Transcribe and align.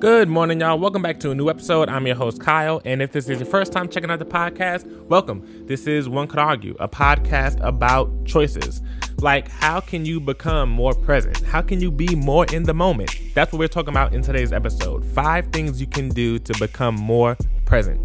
Good 0.00 0.30
morning, 0.30 0.60
y'all. 0.60 0.78
Welcome 0.78 1.02
back 1.02 1.20
to 1.20 1.30
a 1.30 1.34
new 1.34 1.50
episode. 1.50 1.90
I'm 1.90 2.06
your 2.06 2.16
host, 2.16 2.40
Kyle. 2.40 2.80
And 2.86 3.02
if 3.02 3.12
this 3.12 3.28
is 3.28 3.38
your 3.38 3.46
first 3.46 3.70
time 3.70 3.86
checking 3.86 4.10
out 4.10 4.18
the 4.18 4.24
podcast, 4.24 4.90
welcome. 5.08 5.66
This 5.66 5.86
is 5.86 6.08
One 6.08 6.26
Could 6.26 6.38
Argue, 6.38 6.74
a 6.80 6.88
podcast 6.88 7.60
about 7.60 8.24
choices. 8.24 8.80
Like, 9.18 9.50
how 9.50 9.78
can 9.78 10.06
you 10.06 10.18
become 10.18 10.70
more 10.70 10.94
present? 10.94 11.42
How 11.42 11.60
can 11.60 11.82
you 11.82 11.90
be 11.90 12.14
more 12.14 12.46
in 12.46 12.62
the 12.62 12.72
moment? 12.72 13.14
That's 13.34 13.52
what 13.52 13.58
we're 13.58 13.68
talking 13.68 13.90
about 13.90 14.14
in 14.14 14.22
today's 14.22 14.54
episode. 14.54 15.04
Five 15.04 15.52
things 15.52 15.82
you 15.82 15.86
can 15.86 16.08
do 16.08 16.38
to 16.38 16.58
become 16.58 16.94
more 16.94 17.36
present. 17.66 18.00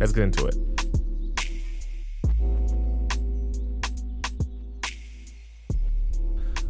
Let's 0.00 0.10
get 0.10 0.24
into 0.24 0.44
it. 0.44 0.56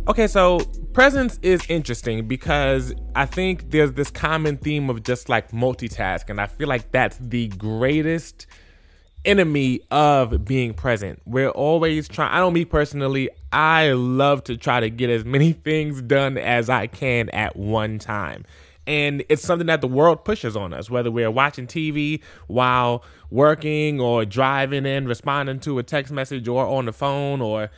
Okay, 0.08 0.26
so 0.26 0.60
presence 0.98 1.38
is 1.42 1.64
interesting 1.68 2.26
because 2.26 2.92
I 3.14 3.24
think 3.24 3.70
there's 3.70 3.92
this 3.92 4.10
common 4.10 4.56
theme 4.56 4.90
of 4.90 5.04
just 5.04 5.28
like 5.28 5.52
multitask, 5.52 6.28
and 6.28 6.40
I 6.40 6.48
feel 6.48 6.66
like 6.66 6.90
that's 6.90 7.16
the 7.18 7.46
greatest 7.46 8.48
enemy 9.24 9.82
of 9.92 10.44
being 10.44 10.74
present. 10.74 11.22
We're 11.24 11.50
always 11.50 12.08
trying, 12.08 12.34
I 12.34 12.40
know 12.40 12.50
me 12.50 12.64
personally, 12.64 13.30
I 13.52 13.92
love 13.92 14.42
to 14.44 14.56
try 14.56 14.80
to 14.80 14.90
get 14.90 15.08
as 15.08 15.24
many 15.36 15.52
things 15.52 16.02
done 16.02 16.36
as 16.36 16.68
I 16.68 16.88
can 16.88 17.30
at 17.30 17.54
one 17.54 18.00
time. 18.00 18.44
And 18.88 19.22
it's 19.28 19.42
something 19.42 19.68
that 19.68 19.82
the 19.82 19.86
world 19.86 20.24
pushes 20.24 20.56
on 20.56 20.72
us, 20.72 20.90
whether 20.90 21.12
we're 21.12 21.30
watching 21.30 21.68
TV 21.68 22.22
while 22.48 23.04
working 23.30 24.00
or 24.00 24.24
driving 24.24 24.84
in, 24.84 25.06
responding 25.06 25.60
to 25.60 25.78
a 25.78 25.84
text 25.84 26.12
message 26.12 26.48
or 26.48 26.66
on 26.66 26.86
the 26.86 26.92
phone 26.92 27.40
or 27.40 27.70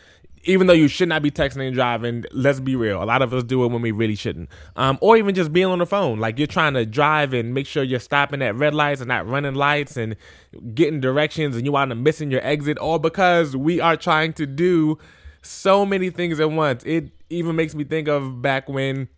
even 0.44 0.66
though 0.66 0.72
you 0.72 0.88
should 0.88 1.08
not 1.08 1.22
be 1.22 1.30
texting 1.30 1.66
and 1.66 1.74
driving, 1.74 2.24
let's 2.32 2.60
be 2.60 2.74
real. 2.74 3.02
A 3.02 3.04
lot 3.04 3.20
of 3.20 3.34
us 3.34 3.44
do 3.44 3.62
it 3.64 3.68
when 3.68 3.82
we 3.82 3.90
really 3.90 4.14
shouldn't. 4.14 4.48
Um, 4.74 4.98
or 5.00 5.16
even 5.16 5.34
just 5.34 5.52
being 5.52 5.66
on 5.66 5.78
the 5.78 5.86
phone. 5.86 6.18
Like 6.18 6.38
you're 6.38 6.46
trying 6.46 6.74
to 6.74 6.86
drive 6.86 7.34
and 7.34 7.52
make 7.52 7.66
sure 7.66 7.82
you're 7.82 8.00
stopping 8.00 8.40
at 8.40 8.54
red 8.54 8.74
lights 8.74 9.00
and 9.00 9.08
not 9.08 9.28
running 9.28 9.54
lights 9.54 9.96
and 9.96 10.16
getting 10.74 11.00
directions 11.00 11.56
and 11.56 11.66
you 11.66 11.72
wind 11.72 11.92
up 11.92 11.98
missing 11.98 12.30
your 12.30 12.44
exit, 12.44 12.78
all 12.78 12.98
because 12.98 13.54
we 13.54 13.80
are 13.80 13.96
trying 13.96 14.32
to 14.34 14.46
do 14.46 14.98
so 15.42 15.84
many 15.84 16.08
things 16.08 16.40
at 16.40 16.50
once. 16.50 16.82
It 16.84 17.10
even 17.28 17.54
makes 17.54 17.74
me 17.74 17.84
think 17.84 18.08
of 18.08 18.40
back 18.40 18.68
when 18.68 19.08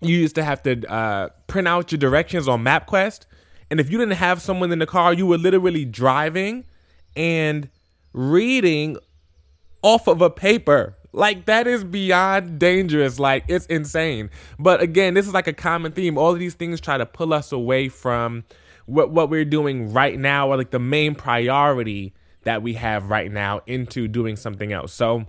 you 0.00 0.16
used 0.16 0.34
to 0.36 0.44
have 0.44 0.62
to 0.62 0.90
uh, 0.90 1.28
print 1.46 1.68
out 1.68 1.92
your 1.92 1.98
directions 1.98 2.48
on 2.48 2.64
MapQuest. 2.64 3.26
And 3.70 3.80
if 3.80 3.90
you 3.90 3.98
didn't 3.98 4.16
have 4.16 4.40
someone 4.40 4.72
in 4.72 4.78
the 4.78 4.86
car, 4.86 5.12
you 5.12 5.26
were 5.26 5.38
literally 5.38 5.84
driving 5.84 6.64
and 7.16 7.68
reading 8.12 8.96
off 9.84 10.08
of 10.08 10.22
a 10.22 10.30
paper. 10.30 10.96
Like 11.12 11.44
that 11.44 11.68
is 11.68 11.84
beyond 11.84 12.58
dangerous. 12.58 13.20
Like 13.20 13.44
it's 13.46 13.66
insane. 13.66 14.30
But 14.58 14.80
again, 14.80 15.14
this 15.14 15.28
is 15.28 15.34
like 15.34 15.46
a 15.46 15.52
common 15.52 15.92
theme. 15.92 16.18
All 16.18 16.32
of 16.32 16.40
these 16.40 16.54
things 16.54 16.80
try 16.80 16.98
to 16.98 17.06
pull 17.06 17.32
us 17.32 17.52
away 17.52 17.88
from 17.88 18.42
what 18.86 19.10
what 19.12 19.30
we're 19.30 19.44
doing 19.44 19.92
right 19.92 20.18
now 20.18 20.48
or 20.48 20.56
like 20.56 20.72
the 20.72 20.80
main 20.80 21.14
priority 21.14 22.14
that 22.42 22.62
we 22.62 22.74
have 22.74 23.10
right 23.10 23.30
now 23.30 23.60
into 23.66 24.08
doing 24.08 24.34
something 24.34 24.72
else. 24.72 24.92
So 24.92 25.26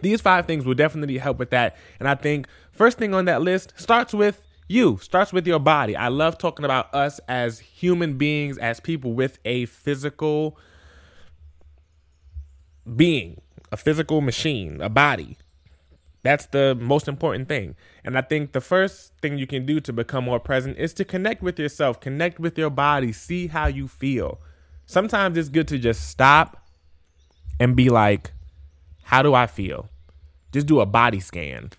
these 0.00 0.20
five 0.20 0.46
things 0.46 0.64
will 0.66 0.74
definitely 0.74 1.18
help 1.18 1.38
with 1.38 1.50
that. 1.50 1.76
And 1.98 2.08
I 2.08 2.16
think 2.16 2.46
first 2.70 2.98
thing 2.98 3.14
on 3.14 3.24
that 3.24 3.40
list 3.40 3.72
starts 3.76 4.12
with 4.12 4.42
you, 4.68 4.98
starts 4.98 5.32
with 5.32 5.46
your 5.46 5.58
body. 5.58 5.96
I 5.96 6.08
love 6.08 6.36
talking 6.36 6.64
about 6.64 6.94
us 6.94 7.20
as 7.28 7.60
human 7.60 8.18
beings, 8.18 8.58
as 8.58 8.80
people 8.80 9.14
with 9.14 9.38
a 9.44 9.64
physical 9.66 10.58
being 12.96 13.40
a 13.70 13.76
physical 13.76 14.20
machine, 14.20 14.80
a 14.80 14.88
body. 14.88 15.36
That's 16.22 16.46
the 16.46 16.74
most 16.74 17.06
important 17.06 17.48
thing. 17.48 17.76
And 18.04 18.18
I 18.18 18.22
think 18.22 18.52
the 18.52 18.60
first 18.60 19.12
thing 19.22 19.38
you 19.38 19.46
can 19.46 19.64
do 19.64 19.80
to 19.80 19.92
become 19.92 20.24
more 20.24 20.40
present 20.40 20.76
is 20.76 20.92
to 20.94 21.04
connect 21.04 21.42
with 21.42 21.58
yourself, 21.58 22.00
connect 22.00 22.40
with 22.40 22.58
your 22.58 22.70
body, 22.70 23.12
see 23.12 23.46
how 23.46 23.66
you 23.66 23.86
feel. 23.86 24.40
Sometimes 24.86 25.36
it's 25.36 25.48
good 25.48 25.68
to 25.68 25.78
just 25.78 26.08
stop 26.08 26.66
and 27.60 27.76
be 27.76 27.88
like, 27.88 28.32
how 29.04 29.22
do 29.22 29.34
I 29.34 29.46
feel? 29.46 29.88
Just 30.52 30.66
do 30.66 30.80
a 30.80 30.86
body 30.86 31.20
scan. 31.20 31.70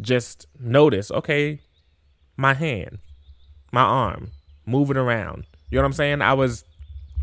Just 0.00 0.46
notice, 0.58 1.10
okay, 1.10 1.60
my 2.36 2.54
hand, 2.54 2.98
my 3.72 3.82
arm, 3.82 4.32
move 4.66 4.90
it 4.90 4.96
around. 4.96 5.46
You 5.70 5.76
know 5.76 5.82
what 5.82 5.86
I'm 5.86 5.92
saying? 5.92 6.22
I 6.22 6.34
was 6.34 6.64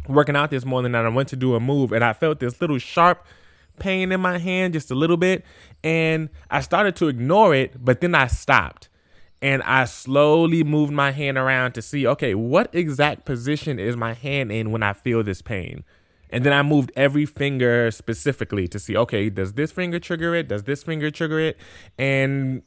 working 0.07 0.35
out 0.35 0.51
this 0.51 0.65
morning 0.65 0.95
and 0.95 1.07
I 1.07 1.09
went 1.09 1.29
to 1.29 1.35
do 1.35 1.55
a 1.55 1.59
move 1.59 1.91
and 1.91 2.03
I 2.03 2.13
felt 2.13 2.39
this 2.39 2.59
little 2.59 2.77
sharp 2.77 3.25
pain 3.79 4.11
in 4.11 4.21
my 4.21 4.37
hand 4.37 4.73
just 4.73 4.91
a 4.91 4.95
little 4.95 5.17
bit. 5.17 5.45
And 5.83 6.29
I 6.49 6.61
started 6.61 6.95
to 6.97 7.07
ignore 7.07 7.53
it, 7.53 7.83
but 7.83 8.01
then 8.01 8.15
I 8.15 8.27
stopped. 8.27 8.89
And 9.41 9.61
I 9.63 9.85
slowly 9.85 10.63
moved 10.63 10.93
my 10.93 11.11
hand 11.11 11.37
around 11.37 11.73
to 11.73 11.81
see, 11.81 12.07
okay, 12.07 12.33
what 12.33 12.73
exact 12.73 13.25
position 13.25 13.77
is 13.77 13.97
my 13.97 14.13
hand 14.13 14.51
in 14.51 14.71
when 14.71 14.83
I 14.83 14.93
feel 14.93 15.21
this 15.21 15.41
pain? 15.41 15.83
And 16.29 16.43
then 16.43 16.53
I 16.53 16.63
moved 16.63 16.91
every 16.95 17.25
finger 17.25 17.91
specifically 17.91 18.67
to 18.69 18.79
see, 18.79 18.97
okay, 18.97 19.29
does 19.29 19.53
this 19.53 19.71
finger 19.71 19.99
trigger 19.99 20.33
it? 20.33 20.47
Does 20.47 20.63
this 20.63 20.81
finger 20.81 21.11
trigger 21.11 21.39
it? 21.39 21.57
And 21.99 22.63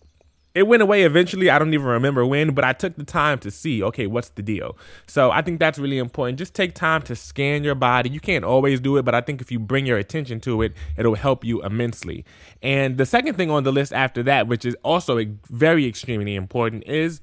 it 0.57 0.67
went 0.67 0.83
away 0.83 1.03
eventually. 1.03 1.51
I 1.51 1.59
don't 1.59 1.75
even 1.75 1.85
remember 1.85 2.25
when, 2.25 2.55
but 2.55 2.65
I 2.65 2.73
took 2.73 2.97
the 2.97 3.05
time 3.05 3.39
to 3.41 3.51
see, 3.51 3.83
okay, 3.83 4.07
what's 4.07 4.31
the 4.31 4.43
deal? 4.43 4.79
So 5.07 5.31
I 5.31 5.43
think 5.43 5.61
that's 5.61 5.79
really 5.79 5.99
important. 5.99 6.39
Just 6.39 6.55
take 6.55 6.75
time 6.75 7.03
to 7.03 7.15
scan 7.15 7.63
your 7.63 7.75
body. 7.75 8.09
You 8.09 8.21
can't 8.21 8.43
always 8.43 8.81
do 8.81 8.97
it, 8.97 9.05
but 9.05 9.15
I 9.15 9.21
think 9.21 9.43
if 9.43 9.53
you 9.53 9.59
bring 9.59 9.85
your 9.85 9.99
attention 9.99 10.41
to 10.41 10.63
it, 10.63 10.73
it'll 10.97 11.15
help 11.15 11.45
you 11.45 11.63
immensely. 11.63 12.25
And 12.63 12.97
the 12.97 13.05
second 13.05 13.35
thing 13.35 13.51
on 13.51 13.65
the 13.65 13.71
list 13.71 13.93
after 13.93 14.23
that, 14.23 14.49
which 14.49 14.65
is 14.65 14.75
also 14.83 15.23
very 15.51 15.85
extremely 15.87 16.35
important, 16.35 16.85
is 16.87 17.21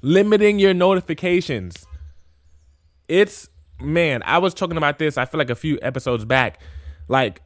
limiting 0.00 0.58
your 0.58 0.72
notifications. 0.72 1.86
It's, 3.08 3.50
man, 3.78 4.22
I 4.24 4.38
was 4.38 4.54
talking 4.54 4.78
about 4.78 4.98
this, 4.98 5.18
I 5.18 5.26
feel 5.26 5.36
like 5.36 5.50
a 5.50 5.54
few 5.54 5.78
episodes 5.82 6.24
back. 6.24 6.62
Like, 7.08 7.42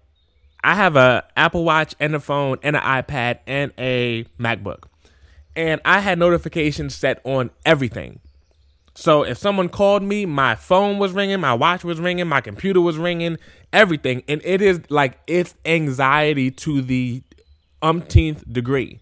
I 0.62 0.76
have 0.76 0.94
a 0.94 1.24
Apple 1.36 1.64
Watch 1.64 1.96
and 1.98 2.14
a 2.14 2.20
phone 2.20 2.58
and 2.62 2.76
an 2.76 2.82
iPad 2.82 3.40
and 3.48 3.72
a 3.78 4.26
MacBook 4.38 4.84
and 5.56 5.80
I 5.84 6.00
had 6.00 6.18
notifications 6.18 6.94
set 6.94 7.20
on 7.24 7.50
everything. 7.64 8.20
So 8.94 9.22
if 9.22 9.38
someone 9.38 9.68
called 9.68 10.02
me, 10.02 10.26
my 10.26 10.54
phone 10.54 10.98
was 10.98 11.12
ringing, 11.12 11.40
my 11.40 11.54
watch 11.54 11.82
was 11.82 11.98
ringing, 11.98 12.28
my 12.28 12.40
computer 12.40 12.80
was 12.80 12.98
ringing, 12.98 13.38
everything. 13.72 14.22
And 14.28 14.42
it 14.44 14.60
is 14.60 14.82
like 14.90 15.18
it's 15.26 15.54
anxiety 15.64 16.50
to 16.50 16.82
the 16.82 17.22
umpteenth 17.80 18.44
degree. 18.52 19.00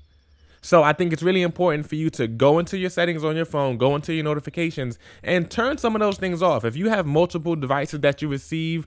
So 0.62 0.82
I 0.82 0.92
think 0.92 1.12
it's 1.12 1.22
really 1.22 1.42
important 1.42 1.88
for 1.88 1.96
you 1.96 2.10
to 2.10 2.28
go 2.28 2.58
into 2.58 2.76
your 2.76 2.90
settings 2.90 3.24
on 3.24 3.34
your 3.34 3.46
phone, 3.46 3.78
go 3.78 3.94
into 3.96 4.12
your 4.12 4.24
notifications, 4.24 4.98
and 5.22 5.50
turn 5.50 5.78
some 5.78 5.96
of 5.96 6.00
those 6.00 6.18
things 6.18 6.42
off. 6.42 6.64
If 6.64 6.76
you 6.76 6.90
have 6.90 7.06
multiple 7.06 7.56
devices 7.56 8.00
that 8.00 8.20
you 8.20 8.28
receive 8.28 8.86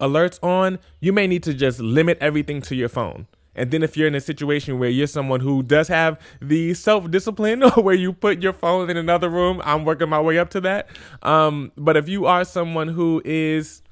alerts 0.00 0.38
on, 0.42 0.78
you 1.00 1.12
may 1.12 1.26
need 1.26 1.42
to 1.44 1.54
just 1.54 1.80
limit 1.80 2.18
everything 2.20 2.60
to 2.62 2.74
your 2.74 2.90
phone. 2.90 3.26
And 3.56 3.70
then 3.70 3.82
if 3.82 3.96
you're 3.96 4.08
in 4.08 4.14
a 4.14 4.20
situation 4.20 4.78
where 4.78 4.90
you're 4.90 5.06
someone 5.06 5.40
who 5.40 5.62
does 5.62 5.88
have 5.88 6.20
the 6.40 6.74
self 6.74 7.10
discipline 7.10 7.62
or 7.62 7.70
where 7.82 7.94
you 7.94 8.12
put 8.12 8.42
your 8.42 8.52
phone 8.52 8.90
in 8.90 8.96
another 8.96 9.28
room, 9.28 9.60
I'm 9.64 9.84
working 9.84 10.08
my 10.08 10.20
way 10.20 10.38
up 10.38 10.50
to 10.50 10.60
that. 10.62 10.88
Um, 11.22 11.72
but 11.76 11.96
if 11.96 12.08
you 12.08 12.26
are 12.26 12.44
someone 12.44 12.88
who 12.88 13.22
is 13.24 13.82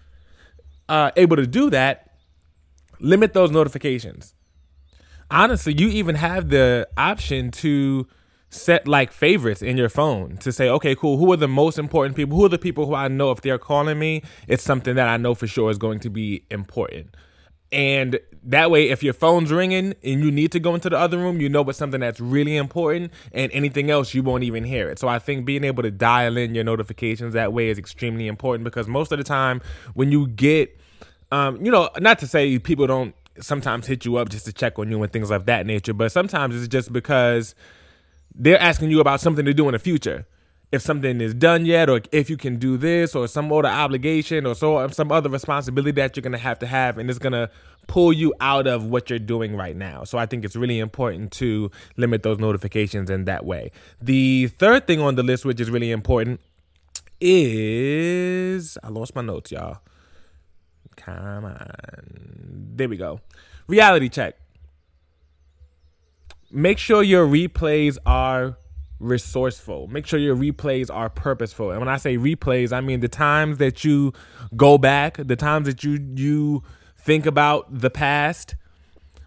uh, 0.88 1.10
able 1.16 1.36
to 1.36 1.46
do 1.46 1.70
that, 1.70 2.10
limit 3.00 3.32
those 3.32 3.50
notifications. 3.50 4.34
Honestly, 5.30 5.74
you 5.76 5.88
even 5.88 6.14
have 6.16 6.50
the 6.50 6.88
option 6.96 7.50
to 7.50 8.06
set 8.50 8.86
like 8.86 9.10
favorites 9.10 9.62
in 9.62 9.78
your 9.78 9.88
phone 9.88 10.36
to 10.36 10.52
say, 10.52 10.68
okay, 10.68 10.94
cool, 10.94 11.16
who 11.16 11.32
are 11.32 11.38
the 11.38 11.48
most 11.48 11.78
important 11.78 12.14
people? 12.14 12.36
Who 12.36 12.44
are 12.44 12.50
the 12.50 12.58
people 12.58 12.86
who 12.86 12.94
I 12.94 13.08
know 13.08 13.30
if 13.30 13.40
they're 13.40 13.58
calling 13.58 13.98
me, 13.98 14.22
it's 14.46 14.62
something 14.62 14.94
that 14.96 15.08
I 15.08 15.16
know 15.16 15.34
for 15.34 15.46
sure 15.46 15.70
is 15.70 15.78
going 15.78 16.00
to 16.00 16.10
be 16.10 16.44
important. 16.50 17.16
And 17.72 18.20
that 18.44 18.70
way, 18.70 18.90
if 18.90 19.02
your 19.02 19.14
phone's 19.14 19.50
ringing 19.50 19.94
and 20.04 20.22
you 20.22 20.30
need 20.30 20.52
to 20.52 20.60
go 20.60 20.74
into 20.74 20.90
the 20.90 20.98
other 20.98 21.16
room, 21.16 21.40
you 21.40 21.48
know 21.48 21.62
it's 21.62 21.78
something 21.78 22.00
that's 22.00 22.20
really 22.20 22.56
important, 22.56 23.12
and 23.32 23.50
anything 23.52 23.90
else, 23.90 24.12
you 24.12 24.22
won't 24.22 24.44
even 24.44 24.62
hear 24.62 24.90
it. 24.90 24.98
So 24.98 25.08
I 25.08 25.18
think 25.18 25.46
being 25.46 25.64
able 25.64 25.82
to 25.82 25.90
dial 25.90 26.36
in 26.36 26.54
your 26.54 26.64
notifications 26.64 27.32
that 27.32 27.54
way 27.54 27.70
is 27.70 27.78
extremely 27.78 28.26
important 28.26 28.64
because 28.64 28.88
most 28.88 29.10
of 29.10 29.18
the 29.18 29.24
time, 29.24 29.62
when 29.94 30.12
you 30.12 30.28
get, 30.28 30.78
um, 31.30 31.64
you 31.64 31.72
know, 31.72 31.88
not 31.98 32.18
to 32.18 32.26
say 32.26 32.58
people 32.58 32.86
don't 32.86 33.14
sometimes 33.40 33.86
hit 33.86 34.04
you 34.04 34.16
up 34.16 34.28
just 34.28 34.44
to 34.44 34.52
check 34.52 34.78
on 34.78 34.90
you 34.90 35.02
and 35.02 35.10
things 35.10 35.30
of 35.30 35.46
that 35.46 35.64
nature, 35.64 35.94
but 35.94 36.12
sometimes 36.12 36.54
it's 36.54 36.68
just 36.68 36.92
because 36.92 37.54
they're 38.34 38.60
asking 38.60 38.90
you 38.90 39.00
about 39.00 39.20
something 39.20 39.46
to 39.46 39.54
do 39.54 39.66
in 39.66 39.72
the 39.72 39.78
future 39.78 40.26
if 40.72 40.80
something 40.80 41.20
is 41.20 41.34
done 41.34 41.66
yet 41.66 41.90
or 41.90 42.00
if 42.10 42.30
you 42.30 42.38
can 42.38 42.56
do 42.56 42.78
this 42.78 43.14
or 43.14 43.28
some 43.28 43.52
other 43.52 43.68
obligation 43.68 44.46
or 44.46 44.54
so 44.54 44.88
some 44.88 45.12
other 45.12 45.28
responsibility 45.28 45.92
that 45.92 46.16
you're 46.16 46.22
going 46.22 46.32
to 46.32 46.38
have 46.38 46.58
to 46.58 46.66
have 46.66 46.96
and 46.96 47.10
it's 47.10 47.18
going 47.18 47.34
to 47.34 47.48
pull 47.86 48.12
you 48.12 48.32
out 48.40 48.66
of 48.66 48.86
what 48.86 49.10
you're 49.10 49.18
doing 49.18 49.54
right 49.54 49.76
now. 49.76 50.02
So 50.04 50.16
I 50.16 50.24
think 50.24 50.44
it's 50.44 50.56
really 50.56 50.78
important 50.78 51.30
to 51.32 51.70
limit 51.96 52.22
those 52.22 52.38
notifications 52.38 53.10
in 53.10 53.26
that 53.26 53.44
way. 53.44 53.70
The 54.00 54.48
third 54.48 54.86
thing 54.86 55.00
on 55.00 55.14
the 55.14 55.22
list 55.22 55.44
which 55.44 55.60
is 55.60 55.70
really 55.70 55.90
important 55.90 56.40
is 57.20 58.78
I 58.82 58.88
lost 58.88 59.14
my 59.14 59.22
notes, 59.22 59.52
y'all. 59.52 59.78
Come 60.96 61.44
on. 61.44 62.72
There 62.74 62.88
we 62.88 62.96
go. 62.96 63.20
Reality 63.66 64.08
check. 64.08 64.38
Make 66.50 66.78
sure 66.78 67.02
your 67.02 67.26
replays 67.26 67.98
are 68.06 68.56
resourceful. 69.02 69.88
Make 69.88 70.06
sure 70.06 70.18
your 70.18 70.36
replays 70.36 70.88
are 70.92 71.10
purposeful. 71.10 71.70
And 71.70 71.80
when 71.80 71.88
I 71.88 71.96
say 71.96 72.16
replays, 72.16 72.72
I 72.72 72.80
mean 72.80 73.00
the 73.00 73.08
times 73.08 73.58
that 73.58 73.84
you 73.84 74.12
go 74.56 74.78
back, 74.78 75.16
the 75.18 75.36
times 75.36 75.66
that 75.66 75.84
you 75.84 75.98
you 76.14 76.62
think 76.96 77.26
about 77.26 77.80
the 77.80 77.90
past. 77.90 78.54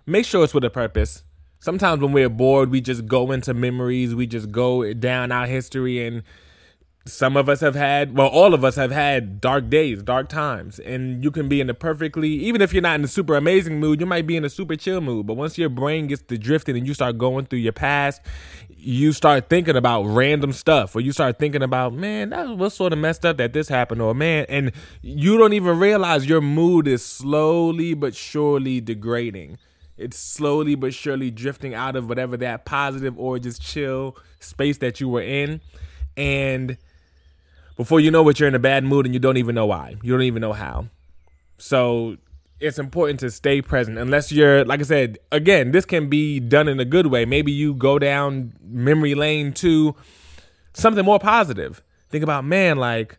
Make 0.05 0.25
sure 0.25 0.43
it's 0.43 0.53
with 0.53 0.63
a 0.63 0.69
purpose. 0.69 1.23
Sometimes 1.59 2.01
when 2.01 2.11
we're 2.11 2.29
bored, 2.29 2.69
we 2.69 2.79
just 2.79 3.07
go 3.07 3.31
into 3.31 3.53
memories, 3.53 4.13
we 4.13 4.27
just 4.27 4.51
go 4.51 4.93
down 4.93 5.31
our 5.31 5.47
history 5.47 6.05
and 6.05 6.23
some 7.07 7.37
of 7.37 7.47
us 7.47 7.61
have 7.61 7.75
had 7.75 8.17
well 8.17 8.27
all 8.27 8.53
of 8.53 8.63
us 8.63 8.75
have 8.75 8.91
had 8.91 9.39
dark 9.39 9.69
days 9.69 10.01
dark 10.01 10.27
times 10.27 10.79
and 10.79 11.23
you 11.23 11.29
can 11.29 11.47
be 11.47 11.61
in 11.61 11.69
a 11.69 11.73
perfectly 11.73 12.29
even 12.29 12.61
if 12.61 12.73
you're 12.73 12.81
not 12.81 12.97
in 12.97 13.03
a 13.03 13.07
super 13.07 13.35
amazing 13.35 13.79
mood 13.79 13.99
you 13.99 14.07
might 14.07 14.25
be 14.25 14.35
in 14.35 14.43
a 14.43 14.49
super 14.49 14.75
chill 14.75 15.01
mood 15.01 15.27
but 15.27 15.35
once 15.35 15.55
your 15.57 15.69
brain 15.69 16.07
gets 16.07 16.23
to 16.23 16.37
drifting 16.37 16.75
and 16.75 16.87
you 16.87 16.95
start 16.95 17.17
going 17.17 17.45
through 17.45 17.59
your 17.59 17.71
past 17.71 18.21
you 18.69 19.11
start 19.11 19.49
thinking 19.49 19.75
about 19.75 20.03
random 20.03 20.51
stuff 20.51 20.95
or 20.95 20.99
you 20.99 21.11
start 21.11 21.37
thinking 21.37 21.61
about 21.61 21.93
man 21.93 22.29
that 22.31 22.57
was 22.57 22.73
sort 22.73 22.91
of 22.91 22.97
messed 22.97 23.23
up 23.23 23.37
that 23.37 23.53
this 23.53 23.69
happened 23.69 24.01
or 24.01 24.15
man 24.15 24.45
and 24.49 24.71
you 25.01 25.37
don't 25.37 25.53
even 25.53 25.77
realize 25.77 26.25
your 26.25 26.41
mood 26.41 26.87
is 26.87 27.05
slowly 27.05 27.93
but 27.93 28.15
surely 28.15 28.81
degrading. 28.81 29.57
It's 29.97 30.17
slowly 30.17 30.75
but 30.75 30.93
surely 30.93 31.31
drifting 31.31 31.73
out 31.73 31.95
of 31.95 32.09
whatever 32.09 32.35
that 32.37 32.65
positive 32.65 33.17
or 33.17 33.39
just 33.39 33.61
chill 33.61 34.17
space 34.39 34.77
that 34.79 34.99
you 34.99 35.07
were 35.07 35.21
in 35.21 35.61
and 36.17 36.77
before 37.75 37.99
you 37.99 38.11
know 38.11 38.27
it, 38.29 38.39
you're 38.39 38.47
in 38.47 38.55
a 38.55 38.59
bad 38.59 38.83
mood 38.83 39.05
and 39.05 39.13
you 39.13 39.19
don't 39.19 39.37
even 39.37 39.55
know 39.55 39.65
why. 39.65 39.95
You 40.01 40.13
don't 40.13 40.23
even 40.23 40.41
know 40.41 40.53
how. 40.53 40.87
So 41.57 42.17
it's 42.59 42.79
important 42.79 43.19
to 43.19 43.29
stay 43.29 43.61
present 43.61 43.97
unless 43.97 44.31
you're 44.31 44.63
like 44.63 44.79
I 44.79 44.83
said, 44.83 45.19
again, 45.31 45.71
this 45.71 45.85
can 45.85 46.09
be 46.09 46.39
done 46.39 46.67
in 46.67 46.79
a 46.79 46.85
good 46.85 47.07
way. 47.07 47.25
Maybe 47.25 47.51
you 47.51 47.73
go 47.73 47.99
down 47.99 48.53
memory 48.61 49.15
lane 49.15 49.53
to 49.53 49.95
something 50.73 51.03
more 51.03 51.19
positive. 51.19 51.81
Think 52.09 52.23
about, 52.23 52.45
man, 52.45 52.77
like 52.77 53.17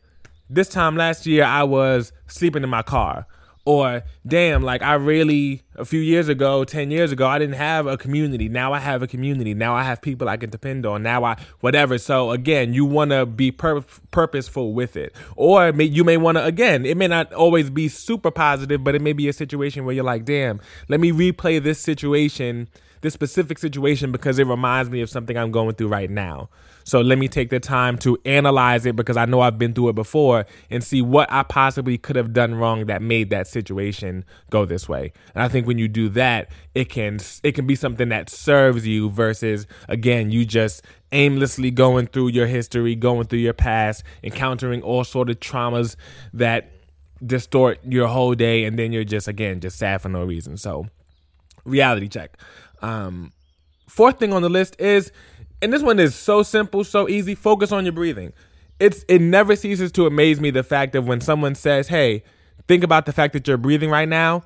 this 0.49 0.69
time 0.69 0.97
last 0.97 1.27
year 1.27 1.45
I 1.45 1.65
was 1.65 2.13
sleeping 2.27 2.63
in 2.63 2.71
my 2.71 2.83
car 2.83 3.27
or 3.67 4.03
damn 4.27 4.63
like 4.63 4.81
i 4.81 4.95
really 4.95 5.63
a 5.75 5.85
few 5.85 6.01
years 6.01 6.29
ago 6.29 6.65
10 6.65 6.91
years 6.91 7.13
ago 7.13 7.27
i 7.27 7.39
didn't 7.39 7.57
have 7.57 7.87
a 7.87 7.99
community. 7.99 8.49
Now 8.49 8.73
i 8.73 8.79
have 8.79 9.03
a 9.03 9.07
community. 9.07 9.53
Now 9.53 9.75
i 9.75 9.83
have 9.83 10.01
people 10.01 10.29
i 10.29 10.37
can 10.37 10.49
depend 10.49 10.87
on. 10.87 11.03
Now 11.03 11.25
i 11.25 11.37
whatever. 11.61 11.99
So 11.99 12.31
again 12.31 12.73
you 12.73 12.85
want 12.85 13.11
to 13.11 13.27
be 13.27 13.51
pur- 13.51 13.85
purposeful 14.11 14.73
with 14.73 14.97
it. 14.97 15.13
Or 15.35 15.73
may, 15.73 15.85
you 15.85 16.05
may 16.05 16.17
want 16.17 16.39
to 16.39 16.45
again 16.45 16.87
it 16.87 16.97
may 16.97 17.09
not 17.09 17.33
always 17.33 17.69
be 17.69 17.89
super 17.89 18.31
positive 18.31 18.83
but 18.83 18.95
it 18.95 19.03
may 19.03 19.13
be 19.13 19.29
a 19.29 19.33
situation 19.33 19.85
where 19.85 19.95
you're 19.95 20.05
like 20.05 20.25
damn 20.25 20.61
let 20.89 21.01
me 21.01 21.13
replay 21.13 21.63
this 21.63 21.81
situation 21.81 22.69
this 23.01 23.15
specific 23.15 23.59
situation 23.59 24.13
because 24.13 24.39
it 24.39 24.47
reminds 24.47 24.91
me 24.91 25.01
of 25.01 25.11
something 25.11 25.37
i'm 25.37 25.51
going 25.51 25.75
through 25.75 25.89
right 25.89 26.11
now 26.11 26.49
so 26.87 27.01
let 27.01 27.19
me 27.19 27.27
take 27.27 27.51
the 27.51 27.59
time 27.59 27.99
to 27.99 28.17
analyze 28.25 28.87
it 28.87 28.95
because 28.95 29.17
I 29.17 29.25
know 29.25 29.41
I've 29.41 29.59
been 29.59 29.75
through 29.75 29.89
it 29.89 29.97
before 29.97 30.47
and 30.71 30.85
see 30.85 31.03
what 31.03 31.31
I 31.33 31.43
possibly 31.43 31.99
could 31.99 32.15
have 32.15 32.33
done 32.33 32.55
wrong 32.55 32.87
that 32.87 33.03
made 33.03 33.31
that 33.31 33.49
situation 33.49 34.25
go 34.51 34.65
this 34.65 34.89
way. 34.89 35.13
And 35.35 35.43
I 35.43 35.49
think 35.49 35.67
when 35.67 35.79
you 35.79 35.89
do 35.89 36.09
that, 36.11 36.49
it 36.77 36.89
can 36.89 37.19
it 37.43 37.57
can 37.57 37.67
be 37.67 37.75
something 37.75 38.09
that 38.11 38.31
serves 38.31 38.87
you 38.87 39.11
versus 39.11 39.67
again, 39.89 40.31
you 40.31 40.45
just 40.45 40.85
aimlessly 41.11 41.73
going 41.73 42.07
through 42.07 42.29
your 42.29 42.47
history, 42.47 42.95
going 42.95 43.27
through 43.27 43.41
your 43.41 43.53
past, 43.53 44.05
encountering 44.23 44.81
all 44.83 45.03
sort 45.03 45.29
of 45.29 45.41
traumas 45.41 45.97
that 46.33 46.71
distort 47.25 47.81
your 47.85 48.07
whole 48.07 48.37
day 48.37 48.63
and 48.63 48.79
then 48.79 48.93
you're 48.93 49.03
just 49.03 49.27
again 49.27 49.59
just 49.59 49.77
sad 49.77 50.03
for 50.03 50.09
no 50.09 50.23
reason. 50.23 50.57
So 50.57 50.87
reality 51.65 52.07
check. 52.07 52.39
Um 52.83 53.33
fourth 53.89 54.19
thing 54.19 54.33
on 54.33 54.43
the 54.43 54.49
list 54.49 54.77
is 54.81 55.13
and 55.63 55.73
this 55.73 55.83
one 55.83 55.99
is 55.99 56.15
so 56.15 56.43
simple, 56.43 56.85
so 56.85 57.09
easy. 57.09 57.35
Focus 57.35 57.73
on 57.73 57.85
your 57.85 57.93
breathing. 57.93 58.33
It's 58.79 59.05
it 59.09 59.21
never 59.21 59.57
ceases 59.57 59.91
to 59.93 60.07
amaze 60.07 60.41
me 60.41 60.51
the 60.51 60.63
fact 60.63 60.95
of 60.95 61.09
when 61.09 61.21
someone 61.21 61.55
says, 61.55 61.89
"Hey, 61.89 62.23
think 62.69 62.85
about 62.85 63.07
the 63.07 63.13
fact 63.13 63.33
that 63.33 63.49
you're 63.49 63.57
breathing 63.57 63.91
right 63.91 64.09
now." 64.09 64.45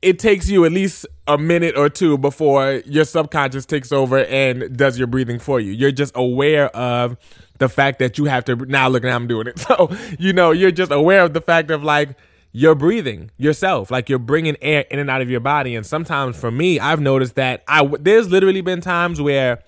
It 0.00 0.20
takes 0.20 0.48
you 0.48 0.64
at 0.64 0.70
least 0.70 1.06
a 1.26 1.36
minute 1.36 1.76
or 1.76 1.88
two 1.88 2.16
before 2.18 2.82
your 2.86 3.04
subconscious 3.04 3.66
takes 3.66 3.90
over 3.90 4.24
and 4.26 4.76
does 4.76 4.96
your 4.96 5.08
breathing 5.08 5.40
for 5.40 5.58
you. 5.58 5.72
You're 5.72 5.90
just 5.90 6.12
aware 6.14 6.68
of 6.68 7.16
the 7.58 7.68
fact 7.68 7.98
that 7.98 8.16
you 8.16 8.26
have 8.26 8.44
to 8.44 8.54
now 8.54 8.86
look 8.86 9.04
at 9.04 9.10
how 9.10 9.16
I'm 9.16 9.26
doing 9.26 9.48
it. 9.48 9.58
So, 9.66 9.90
you 10.20 10.32
know, 10.32 10.52
you're 10.52 10.70
just 10.70 10.92
aware 10.92 11.24
of 11.24 11.34
the 11.34 11.40
fact 11.40 11.72
of 11.72 11.82
like 11.82 12.16
you're 12.58 12.74
breathing 12.74 13.30
yourself 13.36 13.90
like 13.90 14.08
you're 14.08 14.18
bringing 14.18 14.56
air 14.62 14.84
in 14.90 14.98
and 14.98 15.10
out 15.10 15.20
of 15.20 15.28
your 15.28 15.40
body 15.40 15.74
and 15.74 15.84
sometimes 15.84 16.38
for 16.38 16.50
me 16.50 16.80
i've 16.80 17.00
noticed 17.00 17.34
that 17.34 17.62
i 17.68 17.86
there's 18.00 18.30
literally 18.30 18.62
been 18.62 18.80
times 18.80 19.20
where 19.20 19.62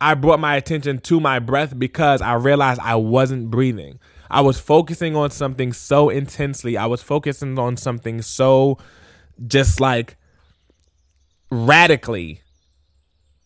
I 0.00 0.14
brought 0.14 0.40
my 0.40 0.56
attention 0.56 0.98
to 0.98 1.20
my 1.20 1.38
breath 1.38 1.78
because 1.78 2.20
I 2.20 2.34
realized 2.34 2.80
I 2.82 2.96
wasn't 2.96 3.50
breathing. 3.50 3.98
I 4.30 4.40
was 4.42 4.58
focusing 4.58 5.16
on 5.16 5.30
something 5.30 5.72
so 5.72 6.10
intensely. 6.10 6.76
I 6.76 6.86
was 6.86 7.02
focusing 7.02 7.58
on 7.58 7.76
something 7.76 8.20
so 8.22 8.78
just 9.46 9.80
like 9.80 10.16
radically 11.50 12.42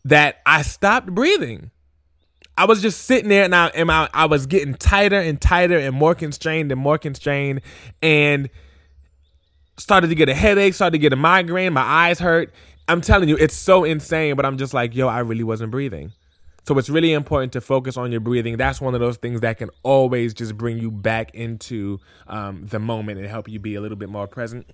that 0.04 0.40
I 0.44 0.62
stopped 0.62 1.14
breathing. 1.14 1.70
I 2.56 2.64
was 2.64 2.82
just 2.82 3.02
sitting 3.02 3.28
there 3.28 3.44
and 3.44 3.54
I, 3.54 3.68
and 3.68 3.90
I, 3.90 4.08
I 4.12 4.26
was 4.26 4.46
getting 4.46 4.74
tighter 4.74 5.18
and 5.18 5.40
tighter 5.40 5.78
and 5.78 5.94
more 5.94 6.14
constrained 6.14 6.72
and 6.72 6.80
more 6.80 6.98
constrained 6.98 7.60
and 8.02 8.50
started 9.80 10.08
to 10.08 10.14
get 10.14 10.28
a 10.28 10.34
headache, 10.34 10.74
started 10.74 10.92
to 10.92 10.98
get 10.98 11.12
a 11.12 11.16
migraine, 11.16 11.72
my 11.72 11.82
eyes 11.82 12.18
hurt. 12.18 12.52
I'm 12.86 13.00
telling 13.00 13.28
you, 13.28 13.36
it's 13.36 13.54
so 13.54 13.84
insane, 13.84 14.36
but 14.36 14.44
I'm 14.44 14.58
just 14.58 14.74
like, 14.74 14.94
yo, 14.94 15.08
I 15.08 15.20
really 15.20 15.44
wasn't 15.44 15.70
breathing. 15.70 16.12
So 16.66 16.76
it's 16.78 16.90
really 16.90 17.12
important 17.12 17.52
to 17.54 17.60
focus 17.60 17.96
on 17.96 18.12
your 18.12 18.20
breathing. 18.20 18.56
That's 18.56 18.80
one 18.80 18.94
of 18.94 19.00
those 19.00 19.16
things 19.16 19.40
that 19.40 19.58
can 19.58 19.70
always 19.82 20.34
just 20.34 20.56
bring 20.56 20.78
you 20.78 20.90
back 20.90 21.34
into 21.34 21.98
um, 22.26 22.66
the 22.66 22.78
moment 22.78 23.18
and 23.18 23.26
help 23.26 23.48
you 23.48 23.58
be 23.58 23.74
a 23.74 23.80
little 23.80 23.96
bit 23.96 24.10
more 24.10 24.26
present. 24.26 24.70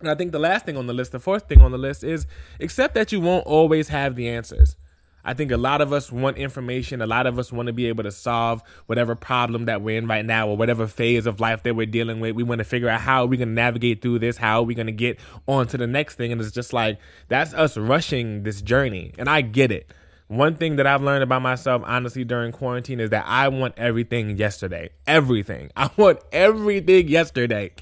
And 0.00 0.08
I 0.08 0.14
think 0.14 0.32
the 0.32 0.38
last 0.38 0.66
thing 0.66 0.76
on 0.76 0.86
the 0.86 0.92
list, 0.92 1.12
the 1.12 1.18
fourth 1.18 1.48
thing 1.48 1.60
on 1.60 1.72
the 1.72 1.78
list 1.78 2.04
is 2.04 2.26
accept 2.60 2.94
that 2.94 3.12
you 3.12 3.20
won't 3.20 3.46
always 3.46 3.88
have 3.88 4.14
the 4.14 4.28
answers. 4.28 4.76
I 5.26 5.34
think 5.34 5.50
a 5.50 5.56
lot 5.56 5.80
of 5.80 5.92
us 5.92 6.12
want 6.12 6.38
information. 6.38 7.02
A 7.02 7.06
lot 7.06 7.26
of 7.26 7.36
us 7.38 7.52
want 7.52 7.66
to 7.66 7.72
be 7.72 7.86
able 7.88 8.04
to 8.04 8.12
solve 8.12 8.62
whatever 8.86 9.16
problem 9.16 9.64
that 9.64 9.82
we're 9.82 9.98
in 9.98 10.06
right 10.06 10.24
now 10.24 10.48
or 10.48 10.56
whatever 10.56 10.86
phase 10.86 11.26
of 11.26 11.40
life 11.40 11.64
that 11.64 11.74
we're 11.74 11.84
dealing 11.84 12.20
with. 12.20 12.36
We 12.36 12.44
want 12.44 12.60
to 12.60 12.64
figure 12.64 12.88
out 12.88 13.00
how 13.00 13.26
we're 13.26 13.38
going 13.38 13.48
to 13.48 13.54
navigate 13.54 14.00
through 14.00 14.20
this, 14.20 14.36
how 14.36 14.60
are 14.60 14.62
we 14.62 14.74
going 14.74 14.86
to 14.86 14.92
get 14.92 15.18
on 15.48 15.66
to 15.66 15.76
the 15.76 15.86
next 15.88 16.14
thing. 16.14 16.30
And 16.30 16.40
it's 16.40 16.52
just 16.52 16.72
like, 16.72 17.00
that's 17.26 17.52
us 17.54 17.76
rushing 17.76 18.44
this 18.44 18.62
journey. 18.62 19.12
And 19.18 19.28
I 19.28 19.40
get 19.40 19.72
it. 19.72 19.92
One 20.28 20.56
thing 20.56 20.76
that 20.76 20.86
I've 20.86 21.02
learned 21.02 21.24
about 21.24 21.42
myself, 21.42 21.82
honestly, 21.84 22.24
during 22.24 22.52
quarantine 22.52 23.00
is 23.00 23.10
that 23.10 23.24
I 23.26 23.48
want 23.48 23.74
everything 23.76 24.36
yesterday. 24.36 24.90
Everything. 25.08 25.70
I 25.76 25.90
want 25.96 26.20
everything 26.30 27.08
yesterday. 27.08 27.72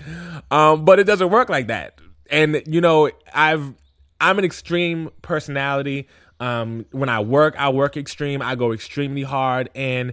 Um, 0.51 0.85
but 0.87 0.99
it 0.99 1.05
doesn't 1.05 1.31
work 1.31 1.51
like 1.51 1.67
that. 1.67 2.01
And 2.31 2.63
you 2.67 2.81
know, 2.81 3.11
I've 3.35 3.75
I'm 4.21 4.39
an 4.39 4.45
extreme 4.45 5.11
personality. 5.23 6.09
Um, 6.45 6.85
when 6.91 7.09
I 7.09 7.21
work, 7.21 7.55
I 7.59 7.71
work 7.71 7.97
extreme. 7.97 8.43
I 8.43 8.55
go 8.55 8.73
extremely 8.73 9.23
hard, 9.23 9.71
and 9.75 10.13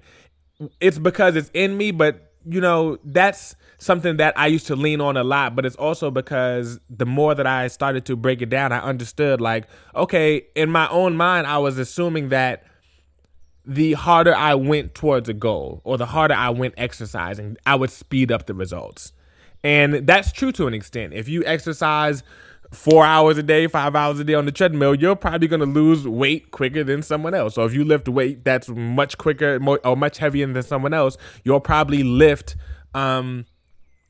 it's 0.79 0.97
because 0.97 1.35
it's 1.35 1.51
in 1.53 1.77
me. 1.77 1.91
But 1.91 2.31
you 2.47 2.61
know, 2.61 2.97
that's 3.03 3.55
something 3.79 4.15
that 4.17 4.37
I 4.37 4.47
used 4.47 4.67
to 4.67 4.75
lean 4.75 5.01
on 5.01 5.17
a 5.17 5.25
lot, 5.25 5.55
but 5.55 5.65
it's 5.65 5.75
also 5.75 6.09
because 6.09 6.79
the 6.89 7.05
more 7.05 7.35
that 7.35 7.45
I 7.45 7.67
started 7.67 8.05
to 8.05 8.15
break 8.15 8.41
it 8.41 8.49
down, 8.49 8.71
I 8.71 8.79
understood 8.79 9.41
like, 9.41 9.67
okay, 9.93 10.45
in 10.55 10.69
my 10.69 10.87
own 10.89 11.17
mind, 11.17 11.47
I 11.47 11.57
was 11.57 11.77
assuming 11.77 12.29
that 12.29 12.63
the 13.65 13.93
harder 13.93 14.33
I 14.33 14.55
went 14.55 14.95
towards 14.95 15.27
a 15.27 15.33
goal 15.33 15.81
or 15.83 15.97
the 15.97 16.05
harder 16.05 16.33
I 16.33 16.49
went 16.51 16.75
exercising, 16.77 17.57
I 17.65 17.75
would 17.75 17.91
speed 17.91 18.31
up 18.31 18.45
the 18.45 18.53
results. 18.53 19.11
And 19.63 20.07
that's 20.07 20.31
true 20.31 20.51
to 20.53 20.67
an 20.67 20.73
extent. 20.73 21.13
If 21.13 21.27
you 21.27 21.43
exercise 21.45 22.23
four 22.71 23.05
hours 23.05 23.37
a 23.37 23.43
day, 23.43 23.67
five 23.67 23.95
hours 23.95 24.19
a 24.19 24.23
day 24.23 24.33
on 24.33 24.45
the 24.45 24.51
treadmill, 24.51 24.95
you're 24.95 25.15
probably 25.15 25.47
going 25.47 25.59
to 25.59 25.65
lose 25.65 26.07
weight 26.07 26.51
quicker 26.51 26.83
than 26.83 27.01
someone 27.01 27.33
else. 27.33 27.55
So 27.55 27.65
if 27.65 27.73
you 27.73 27.83
lift 27.83 28.07
weight 28.07 28.45
that's 28.45 28.69
much 28.69 29.17
quicker 29.17 29.59
or 29.83 29.97
much 29.97 30.17
heavier 30.17 30.47
than 30.47 30.63
someone 30.63 30.93
else, 30.93 31.17
you'll 31.43 31.59
probably 31.59 32.03
lift 32.03 32.55
um, 32.93 33.45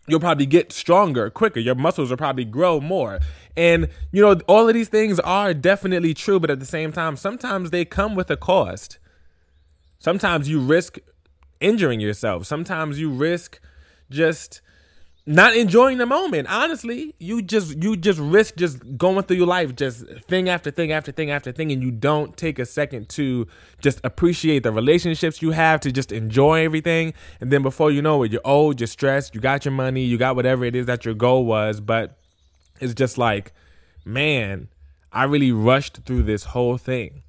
you'll 0.07 0.19
probably 0.19 0.45
get 0.45 0.71
stronger 0.71 1.29
quicker. 1.29 1.59
Your 1.59 1.75
muscles 1.75 2.09
will 2.09 2.17
probably 2.17 2.45
grow 2.45 2.79
more. 2.79 3.19
And, 3.55 3.87
you 4.11 4.21
know, 4.21 4.39
all 4.47 4.67
of 4.67 4.73
these 4.73 4.89
things 4.89 5.19
are 5.19 5.53
definitely 5.53 6.13
true, 6.13 6.39
but 6.39 6.49
at 6.49 6.59
the 6.59 6.65
same 6.65 6.91
time, 6.91 7.15
sometimes 7.15 7.69
they 7.69 7.85
come 7.85 8.15
with 8.15 8.29
a 8.29 8.37
cost. 8.37 8.97
Sometimes 9.99 10.49
you 10.49 10.59
risk 10.59 10.97
injuring 11.59 11.99
yourself. 11.99 12.45
Sometimes 12.45 12.99
you 12.99 13.09
risk 13.09 13.59
just 14.09 14.61
not 15.25 15.55
enjoying 15.55 15.99
the 15.99 16.05
moment. 16.05 16.47
Honestly, 16.49 17.13
you 17.19 17.41
just 17.41 17.81
you 17.81 17.95
just 17.95 18.19
risk 18.19 18.55
just 18.55 18.97
going 18.97 19.21
through 19.23 19.37
your 19.37 19.47
life 19.47 19.75
just 19.75 20.05
thing 20.27 20.49
after 20.49 20.71
thing 20.71 20.91
after 20.91 21.11
thing 21.11 21.29
after 21.29 21.51
thing 21.51 21.71
and 21.71 21.83
you 21.83 21.91
don't 21.91 22.35
take 22.37 22.57
a 22.57 22.65
second 22.65 23.07
to 23.09 23.47
just 23.79 24.01
appreciate 24.03 24.63
the 24.63 24.71
relationships 24.71 25.41
you 25.41 25.51
have 25.51 25.79
to 25.81 25.91
just 25.91 26.11
enjoy 26.11 26.63
everything 26.65 27.13
and 27.39 27.51
then 27.51 27.61
before 27.61 27.91
you 27.91 28.01
know 28.01 28.23
it 28.23 28.31
you're 28.31 28.41
old, 28.43 28.79
you're 28.79 28.87
stressed, 28.87 29.35
you 29.35 29.41
got 29.41 29.63
your 29.63 29.73
money, 29.73 30.03
you 30.03 30.17
got 30.17 30.35
whatever 30.35 30.65
it 30.65 30.75
is 30.75 30.87
that 30.87 31.05
your 31.05 31.13
goal 31.13 31.45
was, 31.45 31.79
but 31.79 32.17
it's 32.79 32.93
just 32.93 33.17
like 33.17 33.53
man, 34.03 34.69
I 35.11 35.25
really 35.25 35.51
rushed 35.51 35.99
through 36.05 36.23
this 36.23 36.45
whole 36.45 36.77
thing. 36.77 37.23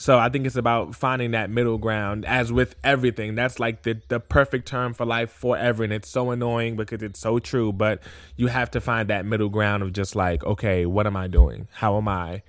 So 0.00 0.16
I 0.16 0.28
think 0.28 0.46
it's 0.46 0.54
about 0.54 0.94
finding 0.94 1.32
that 1.32 1.50
middle 1.50 1.76
ground. 1.76 2.24
As 2.24 2.52
with 2.52 2.76
everything, 2.84 3.34
that's 3.34 3.58
like 3.58 3.82
the 3.82 4.00
the 4.06 4.20
perfect 4.20 4.68
term 4.68 4.94
for 4.94 5.04
life 5.04 5.30
forever, 5.30 5.82
and 5.82 5.92
it's 5.92 6.08
so 6.08 6.30
annoying 6.30 6.76
because 6.76 7.02
it's 7.02 7.18
so 7.18 7.40
true. 7.40 7.72
But 7.72 8.00
you 8.36 8.46
have 8.46 8.70
to 8.70 8.80
find 8.80 9.10
that 9.10 9.26
middle 9.26 9.48
ground 9.48 9.82
of 9.82 9.92
just 9.92 10.14
like, 10.14 10.44
okay, 10.44 10.86
what 10.86 11.08
am 11.08 11.16
I 11.16 11.26
doing? 11.26 11.66
How 11.72 11.96
am 11.96 12.06
I? 12.06 12.42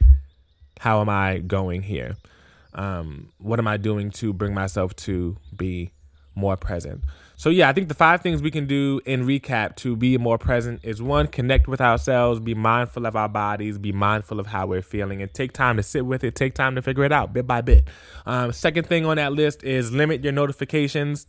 How 0.79 1.01
am 1.01 1.09
I 1.09 1.39
going 1.39 1.81
here? 1.81 2.17
Um, 2.75 3.29
what 3.39 3.57
am 3.57 3.67
I 3.67 3.77
doing 3.77 4.11
to 4.11 4.31
bring 4.31 4.53
myself 4.53 4.95
to 4.97 5.35
be 5.57 5.91
more 6.35 6.57
present? 6.57 7.03
So 7.35 7.49
yeah, 7.49 7.69
I 7.69 7.73
think 7.73 7.87
the 7.87 7.93
five 7.93 8.21
things 8.21 8.41
we 8.41 8.51
can 8.51 8.67
do 8.67 8.99
in 9.05 9.25
recap 9.25 9.77
to 9.77 9.95
be 9.95 10.17
more 10.17 10.37
present 10.37 10.81
is 10.83 11.01
one, 11.01 11.27
connect 11.27 11.69
with 11.69 11.79
ourselves, 11.79 12.41
be 12.41 12.53
mindful 12.53 13.05
of 13.05 13.15
our 13.15 13.29
bodies, 13.29 13.77
be 13.77 13.93
mindful 13.93 14.41
of 14.41 14.47
how 14.47 14.67
we're 14.67 14.81
feeling, 14.81 15.21
and 15.21 15.33
take 15.33 15.53
time 15.53 15.77
to 15.77 15.83
sit 15.83 16.05
with 16.05 16.23
it, 16.25 16.35
take 16.35 16.53
time 16.53 16.75
to 16.75 16.81
figure 16.81 17.05
it 17.05 17.13
out 17.13 17.31
bit 17.31 17.47
by 17.47 17.61
bit. 17.61 17.87
Um, 18.25 18.51
second 18.51 18.87
thing 18.87 19.05
on 19.05 19.15
that 19.15 19.31
list 19.31 19.63
is 19.63 19.91
limit 19.93 20.21
your 20.21 20.33
notifications. 20.33 21.27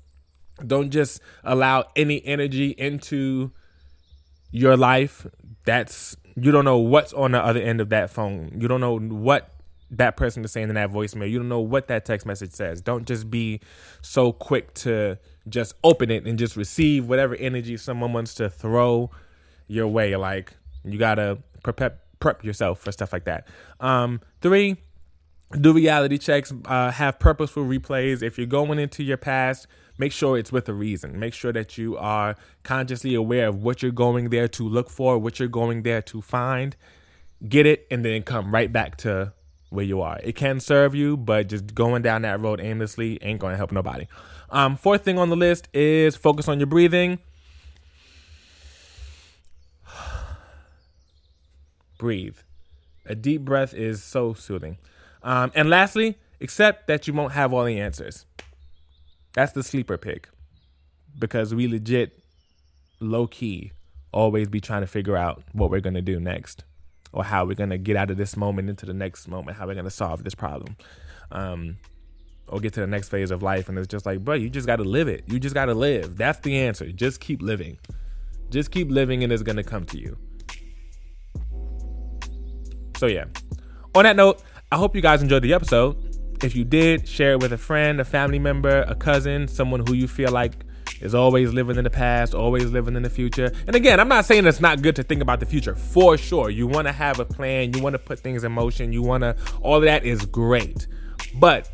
Don't 0.66 0.90
just 0.90 1.21
allow 1.45 1.85
any 1.95 2.25
energy 2.26 2.71
into 2.71 3.52
your 4.50 4.76
life. 4.76 5.28
That's 5.64 6.16
you 6.35 6.50
don't 6.50 6.64
know 6.64 6.78
what's 6.78 7.12
on 7.12 7.33
the 7.33 7.45
other 7.45 7.61
end 7.61 7.80
of 7.80 7.90
that 7.90 8.11
phone. 8.11 8.57
You 8.59 8.66
don't 8.66 8.80
know 8.80 8.99
what 8.99 9.60
that 9.90 10.16
person 10.16 10.44
is 10.44 10.52
saying 10.52 10.68
in 10.68 10.75
that 10.76 10.90
voicemail. 10.90 11.28
You 11.30 11.38
don't 11.38 11.49
know 11.49 11.61
what 11.61 11.88
that 11.88 12.04
text 12.04 12.26
message 12.26 12.52
says. 12.52 12.80
Don't 12.80 13.06
just 13.06 13.30
be 13.30 13.61
so 14.02 14.32
quick 14.32 14.73
to 14.75 15.18
just 15.49 15.75
open 15.82 16.11
it 16.11 16.26
and 16.26 16.38
just 16.38 16.56
receive 16.56 17.09
whatever 17.09 17.35
energy 17.37 17.76
someone 17.76 18.12
wants 18.12 18.35
to 18.35 18.49
throw 18.49 19.11
your 19.66 19.88
way. 19.88 20.14
Like 20.16 20.54
you 20.85 20.99
gotta 20.99 21.38
prep 21.62 22.00
prep 22.20 22.44
yourself 22.44 22.80
for 22.80 22.92
stuff 22.92 23.12
like 23.12 23.25
that. 23.25 23.49
Um, 23.80 24.20
three, 24.40 24.76
do 25.59 25.73
reality 25.73 26.18
checks. 26.18 26.52
Uh, 26.64 26.90
have 26.92 27.18
purposeful 27.18 27.64
replays. 27.64 28.23
If 28.23 28.38
you're 28.38 28.47
going 28.47 28.78
into 28.78 29.02
your 29.02 29.16
past, 29.16 29.66
make 29.99 30.12
sure 30.12 30.38
it's 30.38 30.52
with 30.52 30.68
a 30.68 30.75
reason. 30.75 31.18
Make 31.18 31.35
sure 31.35 31.52
that 31.52 31.76
you 31.76 31.97
are 31.97 32.37
consciously 32.62 33.14
aware 33.14 33.49
of 33.49 33.62
what 33.62 33.82
you're 33.82 33.90
going 33.90 34.30
there 34.30 34.49
to 34.49 34.68
look 34.68 34.88
for, 34.90 35.18
what 35.18 35.40
you're 35.40 35.49
going 35.49 35.82
there 35.82 36.02
to 36.02 36.23
find. 36.23 36.76
Get 37.49 37.64
it, 37.66 37.87
and 37.90 38.04
then 38.04 38.23
come 38.23 38.52
right 38.52 38.70
back 38.70 38.99
to 38.99 39.32
where 39.70 39.84
you 39.84 40.02
are. 40.02 40.20
It 40.22 40.36
can 40.36 40.60
serve 40.60 40.94
you, 40.94 41.16
but 41.16 41.48
just 41.48 41.74
going 41.74 42.02
down 42.02 42.22
that 42.22 42.40
road 42.40 42.60
aimlessly 42.60 43.18
ain't 43.22 43.40
to 43.40 43.56
help 43.56 43.72
nobody. 43.72 44.06
Um, 44.50 44.76
fourth 44.76 45.04
thing 45.04 45.18
on 45.18 45.30
the 45.30 45.36
list 45.36 45.68
is 45.72 46.16
focus 46.16 46.48
on 46.48 46.58
your 46.58 46.66
breathing. 46.66 47.18
Breathe. 51.98 52.36
A 53.06 53.14
deep 53.14 53.42
breath 53.42 53.72
is 53.72 54.02
so 54.02 54.34
soothing. 54.34 54.78
Um, 55.22 55.52
and 55.54 55.70
lastly, 55.70 56.18
accept 56.40 56.86
that 56.88 57.06
you 57.06 57.14
won't 57.14 57.32
have 57.32 57.52
all 57.52 57.64
the 57.64 57.78
answers. 57.78 58.26
That's 59.32 59.52
the 59.52 59.62
sleeper 59.62 59.96
pick 59.96 60.28
because 61.18 61.54
we 61.54 61.68
legit, 61.68 62.18
low 62.98 63.26
key, 63.26 63.72
always 64.12 64.48
be 64.48 64.60
trying 64.60 64.80
to 64.80 64.86
figure 64.88 65.16
out 65.16 65.42
what 65.52 65.70
we're 65.70 65.80
going 65.80 65.94
to 65.94 66.02
do 66.02 66.18
next 66.18 66.64
or 67.12 67.25
how 67.25 67.45
we're 67.45 67.55
going 67.55 67.71
to 67.71 67.79
get 67.79 67.97
out 67.97 68.11
of 68.11 68.17
this 68.17 68.37
moment 68.37 68.69
into 68.69 68.87
the 68.87 68.95
next 68.95 69.29
moment, 69.29 69.57
how 69.57 69.67
we're 69.67 69.75
going 69.75 69.85
to 69.85 69.90
solve 69.90 70.25
this 70.25 70.35
problem. 70.35 70.76
Um, 71.33 71.76
or 72.49 72.59
get 72.59 72.73
to 72.75 72.81
the 72.81 72.87
next 72.87 73.09
phase 73.09 73.31
of 73.31 73.43
life. 73.43 73.69
And 73.69 73.79
it's 73.79 73.87
just 73.87 74.05
like, 74.05 74.25
bro, 74.25 74.35
you 74.35 74.50
just 74.50 74.67
got 74.67 74.76
to 74.76 74.85
live 74.85 75.07
it. 75.07 75.23
You 75.26 75.38
just 75.38 75.55
got 75.55 75.67
to 75.67 75.75
live. 75.75 76.17
That's 76.17 76.40
the 76.40 76.59
answer. 76.59 76.90
Just 76.90 77.21
keep 77.21 77.40
living. 77.40 77.79
Just 78.50 78.73
keep 78.73 78.90
living 78.90 79.23
and 79.23 79.33
it's 79.33 79.45
going 79.45 79.57
to 79.57 79.62
come 79.62 79.85
to 79.87 79.99
you. 79.99 80.19
So, 82.97 83.07
yeah. 83.07 83.26
On 83.95 84.02
that 84.02 84.17
note, 84.17 84.43
I 84.73 84.76
hope 84.76 84.97
you 84.97 85.02
guys 85.02 85.23
enjoyed 85.23 85.43
the 85.43 85.55
episode. 85.55 85.97
If 86.43 86.57
you 86.57 86.64
did, 86.64 87.07
share 87.07 87.33
it 87.33 87.40
with 87.40 87.52
a 87.52 87.59
friend, 87.59 88.00
a 88.00 88.05
family 88.05 88.38
member, 88.38 88.83
a 88.83 88.95
cousin, 88.95 89.47
someone 89.47 89.85
who 89.87 89.95
you 89.95 90.09
feel 90.09 90.33
like 90.33 90.64
is 91.00 91.14
always 91.14 91.52
living 91.52 91.76
in 91.76 91.85
the 91.85 91.90
past, 91.90 92.35
always 92.35 92.70
living 92.70 92.97
in 92.97 93.02
the 93.02 93.11
future. 93.11 93.52
And 93.66 93.75
again, 93.75 94.00
I'm 94.00 94.09
not 94.09 94.25
saying 94.25 94.47
it's 94.47 94.61
not 94.61 94.82
good 94.82 94.97
to 94.97 95.02
think 95.02 95.23
about 95.23 95.40
the 95.40 95.47
future. 95.47 95.75
For 95.75 96.16
sure. 96.18 96.50
You 96.50 96.66
want 96.66 96.87
to 96.87 96.92
have 96.92 97.18
a 97.20 97.25
plan, 97.25 97.73
you 97.75 97.82
want 97.82 97.94
to 97.94 97.99
put 97.99 98.20
things 98.20 98.44
in 98.44 98.52
motion, 98.52 98.92
you 98.92 99.02
want 99.02 99.23
to, 99.23 99.37
all 99.62 99.76
of 99.76 99.82
that 99.85 100.04
is 100.04 100.25
great. 100.26 100.87
But 101.35 101.70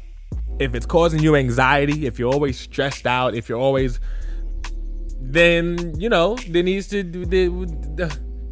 if 0.58 0.75
it's 0.75 0.87
causing 0.87 1.23
you 1.23 1.37
anxiety, 1.37 2.06
if 2.06 2.18
you're 2.18 2.32
always 2.32 2.58
stressed 2.58 3.06
out, 3.06 3.35
if 3.35 3.49
you're 3.49 3.58
always, 3.58 4.00
then 5.20 5.99
you 5.99 6.08
know 6.08 6.37
there 6.49 6.62
needs 6.62 6.88
to 6.88 7.02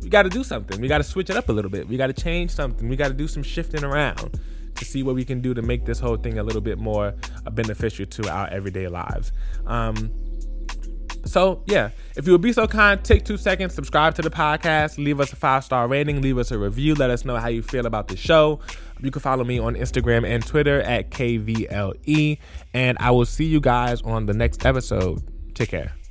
we 0.04 0.10
got 0.10 0.24
to 0.24 0.28
do 0.28 0.44
something. 0.44 0.80
We 0.80 0.88
got 0.88 0.98
to 0.98 1.04
switch 1.04 1.30
it 1.30 1.36
up 1.36 1.48
a 1.48 1.52
little 1.52 1.70
bit. 1.70 1.88
We 1.88 1.96
got 1.96 2.08
to 2.08 2.12
change 2.12 2.50
something. 2.50 2.88
We 2.88 2.96
got 2.96 3.08
to 3.08 3.14
do 3.14 3.26
some 3.26 3.42
shifting 3.42 3.82
around 3.82 4.38
to 4.74 4.84
see 4.84 5.02
what 5.02 5.14
we 5.14 5.24
can 5.24 5.40
do 5.40 5.54
to 5.54 5.62
make 5.62 5.86
this 5.86 5.98
whole 5.98 6.16
thing 6.16 6.38
a 6.38 6.42
little 6.42 6.60
bit 6.60 6.78
more 6.78 7.14
beneficial 7.52 8.06
to 8.06 8.28
our 8.28 8.48
everyday 8.48 8.88
lives. 8.88 9.32
Um, 9.66 10.12
so 11.24 11.62
yeah, 11.66 11.90
if 12.16 12.26
you 12.26 12.32
would 12.32 12.40
be 12.40 12.52
so 12.52 12.66
kind, 12.66 13.02
take 13.02 13.24
two 13.24 13.36
seconds, 13.36 13.74
subscribe 13.74 14.14
to 14.16 14.22
the 14.22 14.30
podcast, 14.30 14.98
leave 14.98 15.20
us 15.20 15.32
a 15.32 15.36
five 15.36 15.64
star 15.64 15.88
rating, 15.88 16.22
leave 16.22 16.38
us 16.38 16.50
a 16.50 16.58
review, 16.58 16.94
let 16.94 17.10
us 17.10 17.24
know 17.24 17.36
how 17.36 17.48
you 17.48 17.62
feel 17.62 17.86
about 17.86 18.08
the 18.08 18.16
show. 18.16 18.60
You 19.00 19.10
can 19.10 19.20
follow 19.20 19.44
me 19.44 19.58
on 19.58 19.74
Instagram 19.74 20.26
and 20.26 20.44
Twitter 20.46 20.80
at 20.80 21.10
KVLE. 21.10 22.38
And 22.72 22.96
I 23.00 23.10
will 23.10 23.26
see 23.26 23.44
you 23.44 23.60
guys 23.60 24.00
on 24.02 24.26
the 24.26 24.34
next 24.34 24.64
episode. 24.64 25.22
Take 25.54 25.70
care. 25.70 26.03